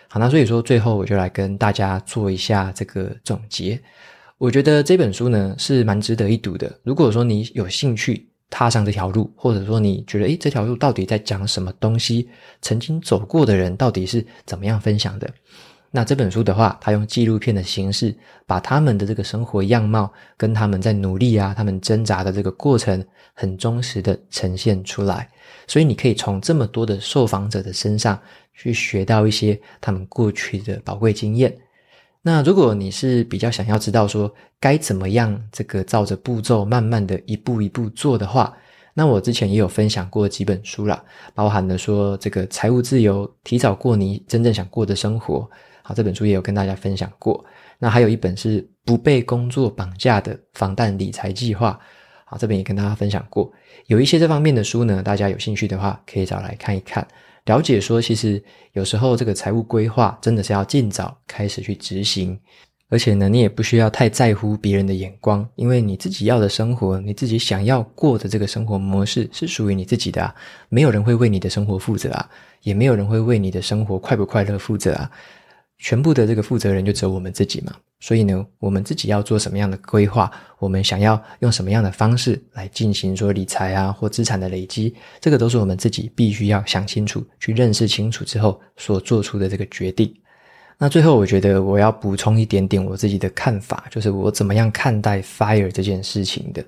[0.08, 3.80] 好，那所以说最后我就来跟大家做一下这个总结。
[4.38, 6.80] 我觉得这本书呢是蛮值得一读的。
[6.84, 12.28] 如果说你有兴趣踏上这条路，或者说你觉得诶这条路到底在讲什么东西，
[12.62, 15.30] 曾经走过的人到底是怎么样分享的？
[15.93, 25.30] 那这本书的话，它用纪录片的形式，把他们的这个生活样貌跟他们在努力啊、他们挣扎的这个过程，很忠实的呈现出来。
[25.67, 28.17] 所以你可以从这么多的受访者的身上
[28.54, 31.54] 去学到一些他们过去的宝贵经验。
[32.21, 38.56] 那如果你是比较想要知道说该怎么样这个照着步骤慢慢的一步一步做的话，
[38.93, 45.49] 那我之前也有分享过几本书啦，包含了说这个财务自由，提早过你真正想过的生活。
[45.84, 47.43] 好，这本书也有跟大家分享过。
[47.80, 51.80] 那还有一本是不被工作绑架的防弹理财计划，
[52.25, 53.51] 好，这边也跟大家分享过。
[53.88, 57.06] 有一些这方面的书呢，大家有兴趣的话，可以找来看一看，
[57.45, 62.39] 了解说，其实有时候这个财务规划真的是要尽早开始去执行。
[62.91, 70.36] 而且呢，你也不需要太在乎别人的眼光，因为你自己要的生活，你自己想要过的这个生活模式是属于你自己的啊，
[70.67, 72.30] 没有人会为你的生活负责啊，
[72.63, 75.10] 也没有人会为你的生活快不快乐负责啊，
[75.77, 77.73] 全部的这个负责人就只有我们自己嘛。
[78.01, 90.13] 所以呢，我们自己要做什么样的规划，我们想要用什么样的方式来进行说理财啊或资产的累积，这个都是我们自己必须要想清楚、去认识清楚之后所做出的这个决定。
[90.84, 96.65] 那最后，我觉得我要补充一点点我自己的看法，就是我怎么样看待 FIRE 这件事情的。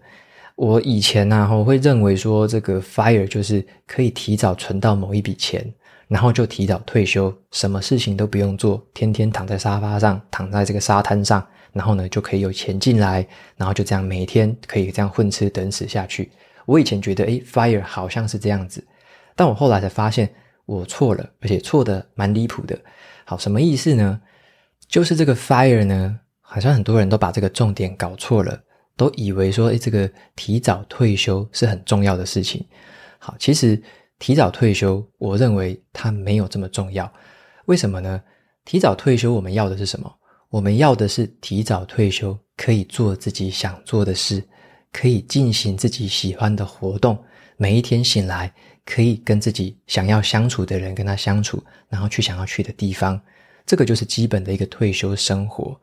[0.55, 5.65] 我以前呢，我会认为说，这个 FIRE 就是可以提早存到某一笔钱，
[6.07, 13.25] 然后就提早退休，什么事情都不用做，天天躺在沙发上，躺在这个沙滩上，然后呢就可以有钱进来，
[13.57, 16.29] 然后就这样每天可以这样混吃等死下去。
[16.67, 18.85] 我以前觉得，诶，FIRE 好像是这样子，
[19.35, 20.29] 但我后来才发现
[20.67, 22.77] 我错了，而且错得蛮离谱的。
[23.25, 24.21] 好，什么意思呢？
[24.87, 28.61] 就是这个 FIRE 呢，好像很多人都把这个重点搞错了，
[28.95, 32.63] 都以为说，诶，这个提早退休是很重要的事情。
[33.17, 33.81] 好，其实
[34.19, 37.11] 提早退休，我认为它没有这么重要。
[37.65, 38.21] 为什么呢？
[38.65, 40.13] 提早退休，我们要的是什么？
[40.49, 44.43] 我们要的是提早退休，可以做自己想做的事，
[44.91, 47.17] 可以进行自己喜欢的活动，
[47.57, 48.53] 每一天醒来。
[48.85, 53.19] 可以跟自己想要相处的人跟他相处，然后去想要去的地方，
[53.65, 55.79] 这个就是基本的一个退休生活。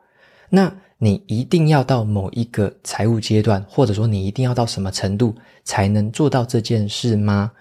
[0.49, 7.51] 那你一定要到某一个财务阶段，或者说你一定要到什么程度才能做到这件事吗？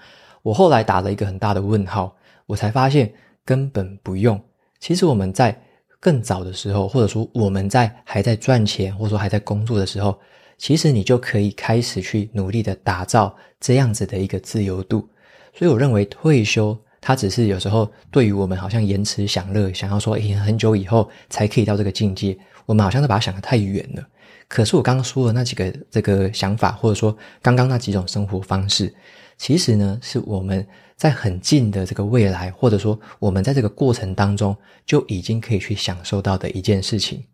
[0.43, 2.15] 我后来打了一个很大的问号，
[2.47, 3.11] 我才发现
[3.45, 4.39] 根本不用。
[4.79, 5.59] 其实我们在
[5.99, 10.19] 更早的时候，或者说我们在还在赚钱，或者说还在工作的时候，
[10.59, 15.09] 其实你就可以开始去努力的打造这样子的一个自由度。
[15.53, 22.37] 所以我认为退休，它只是有时候对于我们好像延迟享乐，想要说，诶，很久以后才可以到这个境界，
[22.67, 24.07] 我们好像都把它想得太远了。
[24.49, 28.93] 可是我刚刚说的那几个这个想法，或者说刚刚那几种生活方式，
[29.39, 37.25] 其实呢，是我们在很近的这个未来，或者说我们在这个过程当中就已经可以去享受到的一件事情。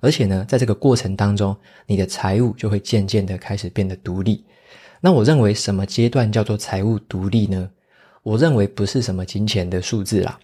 [0.00, 4.44] 而且呢，在这个过程当中，你的财务就会渐渐的开始变得独立。
[5.06, 7.70] 那我认为什么阶段叫做财务独立呢？
[8.24, 10.36] 我认为不是什么金钱的数字啦。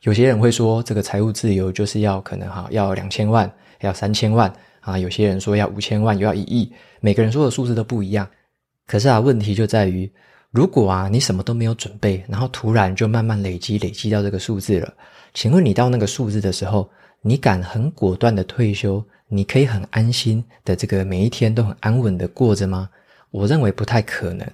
[0.00, 3.48] 有些人会说，这个财务自由就是要可能哈要两千万，
[3.80, 4.98] 要三千万啊。
[4.98, 6.68] 有些人说要五千万，又要一亿。
[6.98, 8.28] 每个人说的数字都不一样。
[8.88, 10.10] 可是啊，问题就在于，
[10.50, 14.92] 如果啊你什么都没有准备，然后突然就慢慢累积累积到这个数字了，
[15.32, 16.90] 请问你到那个数字的时候，
[17.22, 19.00] 你敢很果断的退休？
[19.28, 22.90] 你可以很安心的这个每一天都很安稳的过着吗？
[23.30, 24.46] 我认为不太可能，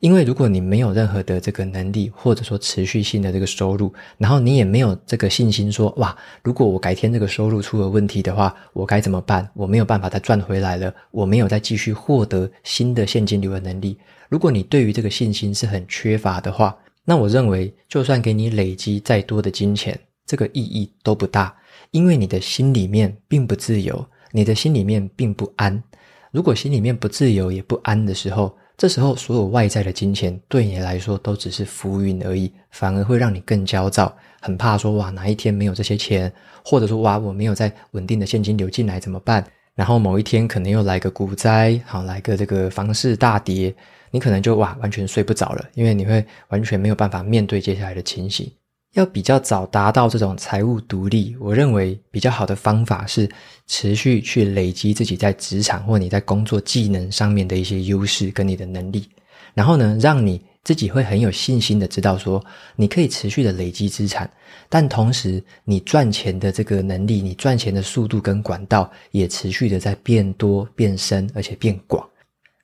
[0.00, 9.48] 因为如果你没有任何的这个能力，或者说持续性的这个收入，然后你也没有这个信心说，哇，如果我改天这个收入出了问题的话，我该怎么办？
[9.54, 13.98] 我没有办法再赚回来了，我没有再继续获得新的现金流的能力。
[14.28, 21.56] 如果你对于这个信心是很缺乏的话，那我认为就算给你累积再多的金钱，这个意义都不大，
[21.90, 25.82] 因为你的心里面并不自由，你的心里面并不安。
[26.30, 36.32] 如果心里面不自由也不安的时候，这时候所有外在的金钱对你来说都只是浮云而已，反而会让你更焦躁，很怕说哇哪一天没有这些钱，
[36.64, 39.44] 或者说哇我没有在稳定的现金流进来怎么办？
[39.74, 43.74] 然后某一天可能又来个股灾，好来个这个房市大跌，
[44.10, 48.50] 你可能就哇完全睡不着了，因为你会完全没有办法面对接下来的情形。
[48.94, 53.28] 要比较早达到这种财务独立，我认为比较好的方法是
[53.66, 59.08] 持续去累积自己在职场或你在工作技能上面的一些优势跟你的能力，
[59.54, 62.44] 然后呢，让你自己会很有信心的知道说，
[62.76, 64.28] 你可以持续的累积资产，
[64.68, 72.06] 但同时你赚钱的这个能力，你赚钱的速度跟管道也持续的在变多、变深，而且变广。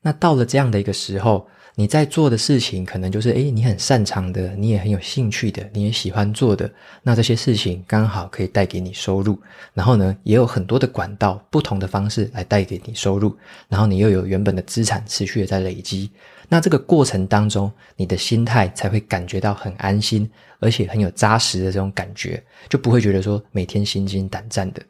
[0.03, 6.71] 那到了这样的一个时候，你在做的事情可能就是，诶，你很擅长的，你也很有兴趣的，你也喜欢做的，
[7.03, 9.37] 那这些事情刚好可以带给你收入。
[9.73, 13.37] 然后呢，也有很多的管道，不同的方式来带给你收入。
[13.69, 16.09] 然后你又有原本的资产持续的在累积。
[16.48, 20.31] 那这个过程当中，你的心态才会感觉到很安心，
[20.61, 24.83] 而且很有扎实的这种感觉，就不会觉得说每天心惊胆战的。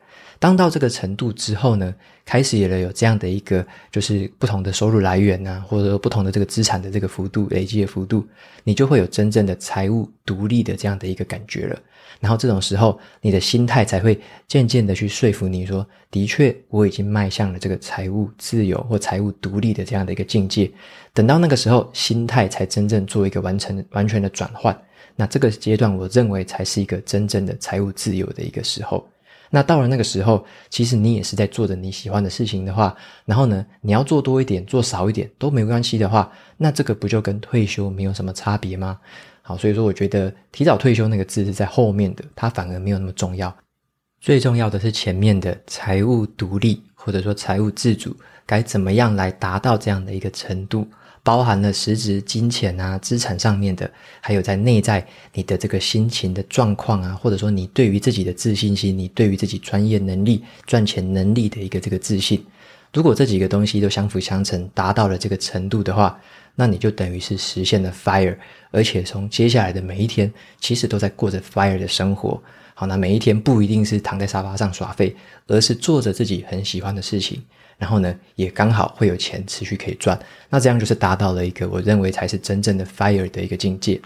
[0.45, 8.23] 当到这个程度之后呢，开始也了有这样的一个，就是不同的收入来源啊，或者说不同的这个资产的这个幅度累积的幅度，
[8.63, 11.81] 你就会有真正的财务独立的这样的一个感觉了。
[12.21, 20.71] 然后这种时候，你的心态才会渐渐的去说服你说，的确我已经迈向了这个财务自由或财务独立的这样的一个境界。
[21.15, 24.79] 等到那个时候，心态才真正做一个完成完全的转换。
[25.17, 29.09] 那这个阶段，我认为才是一个真正的财务自由的一个时候。
[29.51, 38.99] 那到了那个时候，其实你也是在做着你喜欢的事情的话，然后呢，你要做多一点，做少一点都没关系的话，那这个不就跟退休没有什么差别吗？
[39.43, 43.55] 好，所以说我觉得提早退休那个字是在后面的，它反而没有那么重要。
[44.21, 48.17] 最重要的是前面的财务独立，或者说财务自主，
[48.47, 50.89] 该怎么样来达到这样的一个程度？
[51.25, 62.45] 包含了实质金钱啊、资产上面的，还有在内在你的这个心情的状况啊，或者说你对于自己的自信心，你对于自己专业能力、赚钱能力的一个这个自信，
[62.93, 66.21] 如果这几个东西都相辅相成，达到了这个程度的话，
[66.55, 68.37] 那你就等于是实现了 FIRE，
[68.71, 72.41] 而且从接下来的每一天，其实都在过着 FIRE 的生活。
[72.75, 75.17] 好，那每一天不一定是躺在沙发上耍废，
[75.47, 77.43] 而是做着自己很喜欢的事情。
[77.79, 80.19] 然后呢，也刚好会有钱持续可以赚，
[80.49, 84.01] 那这样就是达到了一个我认为才是真正的 FIRE 的一个境界。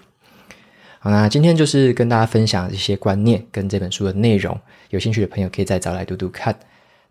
[1.01, 4.59] 好，那今天就是跟大家分享一些观念跟这本书的内容，
[4.91, 6.59] 有兴趣的朋友可以再找来读读看。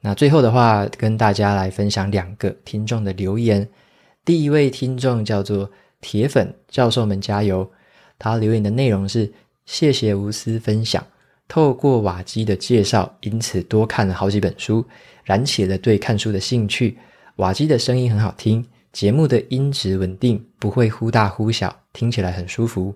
[0.01, 3.67] 那最后的话，跟大家来分享两个听众的留言。
[4.25, 7.71] 第一位听众叫做铁粉教授们加油，
[8.19, 9.31] 他留言的内容是：
[9.65, 11.03] 谢谢无私分享，
[11.47, 14.85] 透过瓦基的介绍，因此多看了好几本书。
[15.23, 16.97] 燃起了对看书的兴趣。
[17.35, 22.95] 瓦基的声音很好听，节目的音质稳定，不会忽大忽小，听起来很舒服。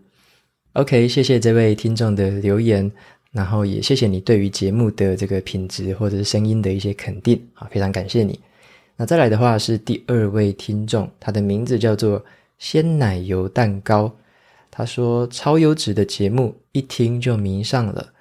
[0.74, 2.90] OK，谢谢这位听众的留言，
[3.34, 8.40] 然后也谢谢你对于节目的这个品质或者是声音的一些肯定啊，非常感谢你。
[8.96, 12.24] 那再来的话是第二位听众，他的名字叫做
[12.60, 14.10] 鲜奶油蛋糕，
[14.72, 18.14] 他说超优质的节目，一听就迷上了。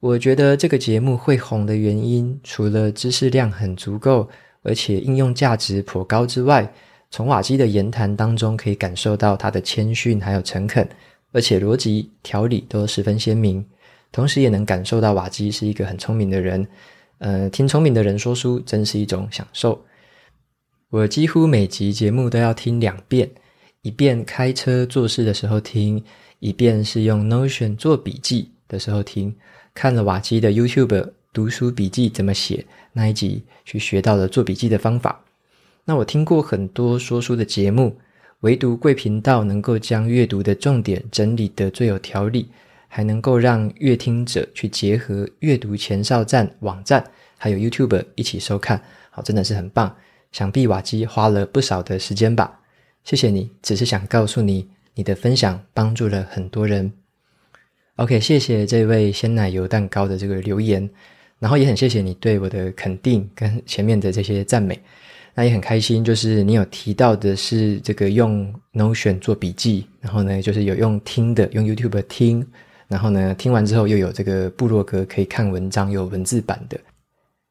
[0.00, 4.26] 我觉得这个节目会红的原因，除了知识量很足够，
[4.62, 6.72] 而且应用价值颇高之外，
[7.10, 10.88] 从瓦基的言谈当中可以感受到他的谦逊还有诚恳，
[11.32, 13.62] 而且逻辑条理都十分鲜明，
[14.10, 16.66] 同时也能感受到瓦基是一个很聪明的人。
[17.18, 19.84] 呃，听聪明的人说书真是一种享受。
[20.88, 23.30] 我几乎每集节目都要听两遍，
[23.82, 26.02] 一遍开车做事的时候听，
[26.38, 29.36] 一遍是用 Notion 做笔记的时候听。
[29.74, 35.24] 看了瓦基的 YouTube 读书笔记怎么写那一集，去学到了做笔记的方法。
[35.84, 37.96] 那我听过很多说书的节目，
[38.40, 42.48] 唯独贵频道能够将阅读的重点整理得最有条理，
[42.88, 47.04] 还能够让阅听者去结合阅读前哨站网站
[47.38, 49.94] 还有 YouTube 一起收看，好，真的是很棒。
[50.32, 52.60] 想必瓦基花了不少的时间吧？
[53.02, 56.99] 谢谢你，只是想告诉你，你的分享帮助了很多人。
[58.00, 60.88] OK，谢谢这位鲜奶油蛋糕的这个留言，
[61.38, 64.80] 然后也很谢谢你对我的肯定跟前面的这些赞美，
[65.34, 72.42] 那也很开心，就是你有提到的是这个用 Notion 做笔记，然后呢，就是有用听的，用 YouTube 听，
[72.88, 76.80] 然后呢，听完之后又有这个部落格可以看文章，有文字版的，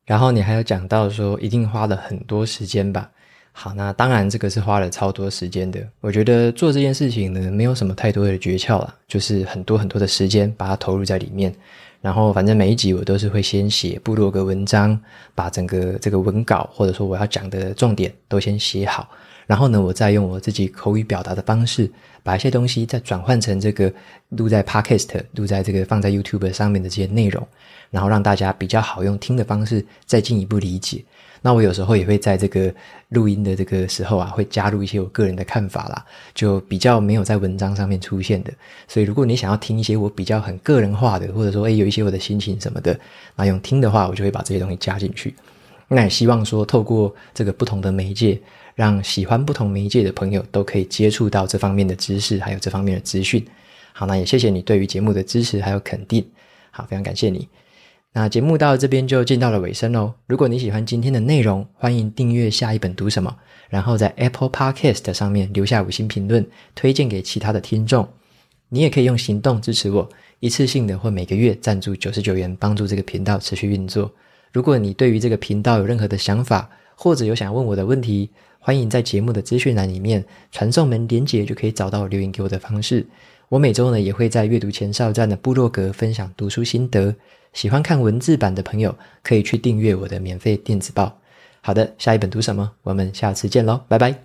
[0.03, 3.07] 然后你还有讲到说一定花了很多时间吧。
[3.61, 5.85] 好，那当然这个是花了超多时间的。
[5.99, 11.53] 我觉得做这件事情呢，没有什么太多的诀窍啦，就是很多很多的时间把它投入在里面。
[11.99, 14.97] 然后反正每一集我都是会先写部落格文章，
[15.35, 19.09] 把整个这个文稿或者说我要讲的重点都先写好。
[19.45, 21.91] 然后呢，我再用我自己口语表达的方式，
[22.23, 23.91] 把一些东西再转换成这个
[24.29, 27.45] 录在 Podcast、录在这个放在 YouTube 上面的这些内容，
[27.89, 31.03] 然后让大家比较好用听的方式再进一步理解。
[31.41, 32.73] 那我有时候也会在这个
[33.09, 38.51] 录音的这个时候啊，会加入一些我个人的看法啦，就比较没有在文章上面出现的。
[38.87, 42.99] 所以如果你想要听一些我比较很个人化的，或者说诶有一些我的心情什么的，
[43.35, 45.33] 那用听的话，我就会把这些东西加进去。
[45.87, 48.39] 那也希望说透过这个不同的媒介，
[48.75, 53.43] 让喜欢不同媒介的朋友都可以接触到这方面的知识，还有这方面的资讯。
[53.91, 56.23] 好，那也谢谢你对于节目的支持还有肯定。
[56.69, 57.47] 好，非常感谢你。
[58.11, 60.13] 那节目到这边就进到了尾声喽。
[60.25, 63.37] 如果你喜欢今天的内容，欢迎订阅下一本读什么，
[63.69, 66.43] 然后在 Apple Podcast 上面留下五星评论，
[66.73, 68.07] 推荐给其他的听众。
[68.69, 74.11] 你也可以用行动支持我，一次性的或每个月赞助九十九元，帮助这个频道持续运作。
[74.51, 83.05] 如果你对于这个频道有任何的想法，或者有想问我的问题，欢迎在节目的资讯栏里面传送门连接，就可以找到留言给我的方式。
[83.49, 87.15] 我每周呢也会在阅读前哨站的部落格分享读书心得，
[87.53, 91.19] 喜欢看文字版的朋友可以去订阅我的免费电子报。
[91.61, 92.71] 好的，下一本读什么？
[92.83, 94.23] 我们下次见喽，拜拜。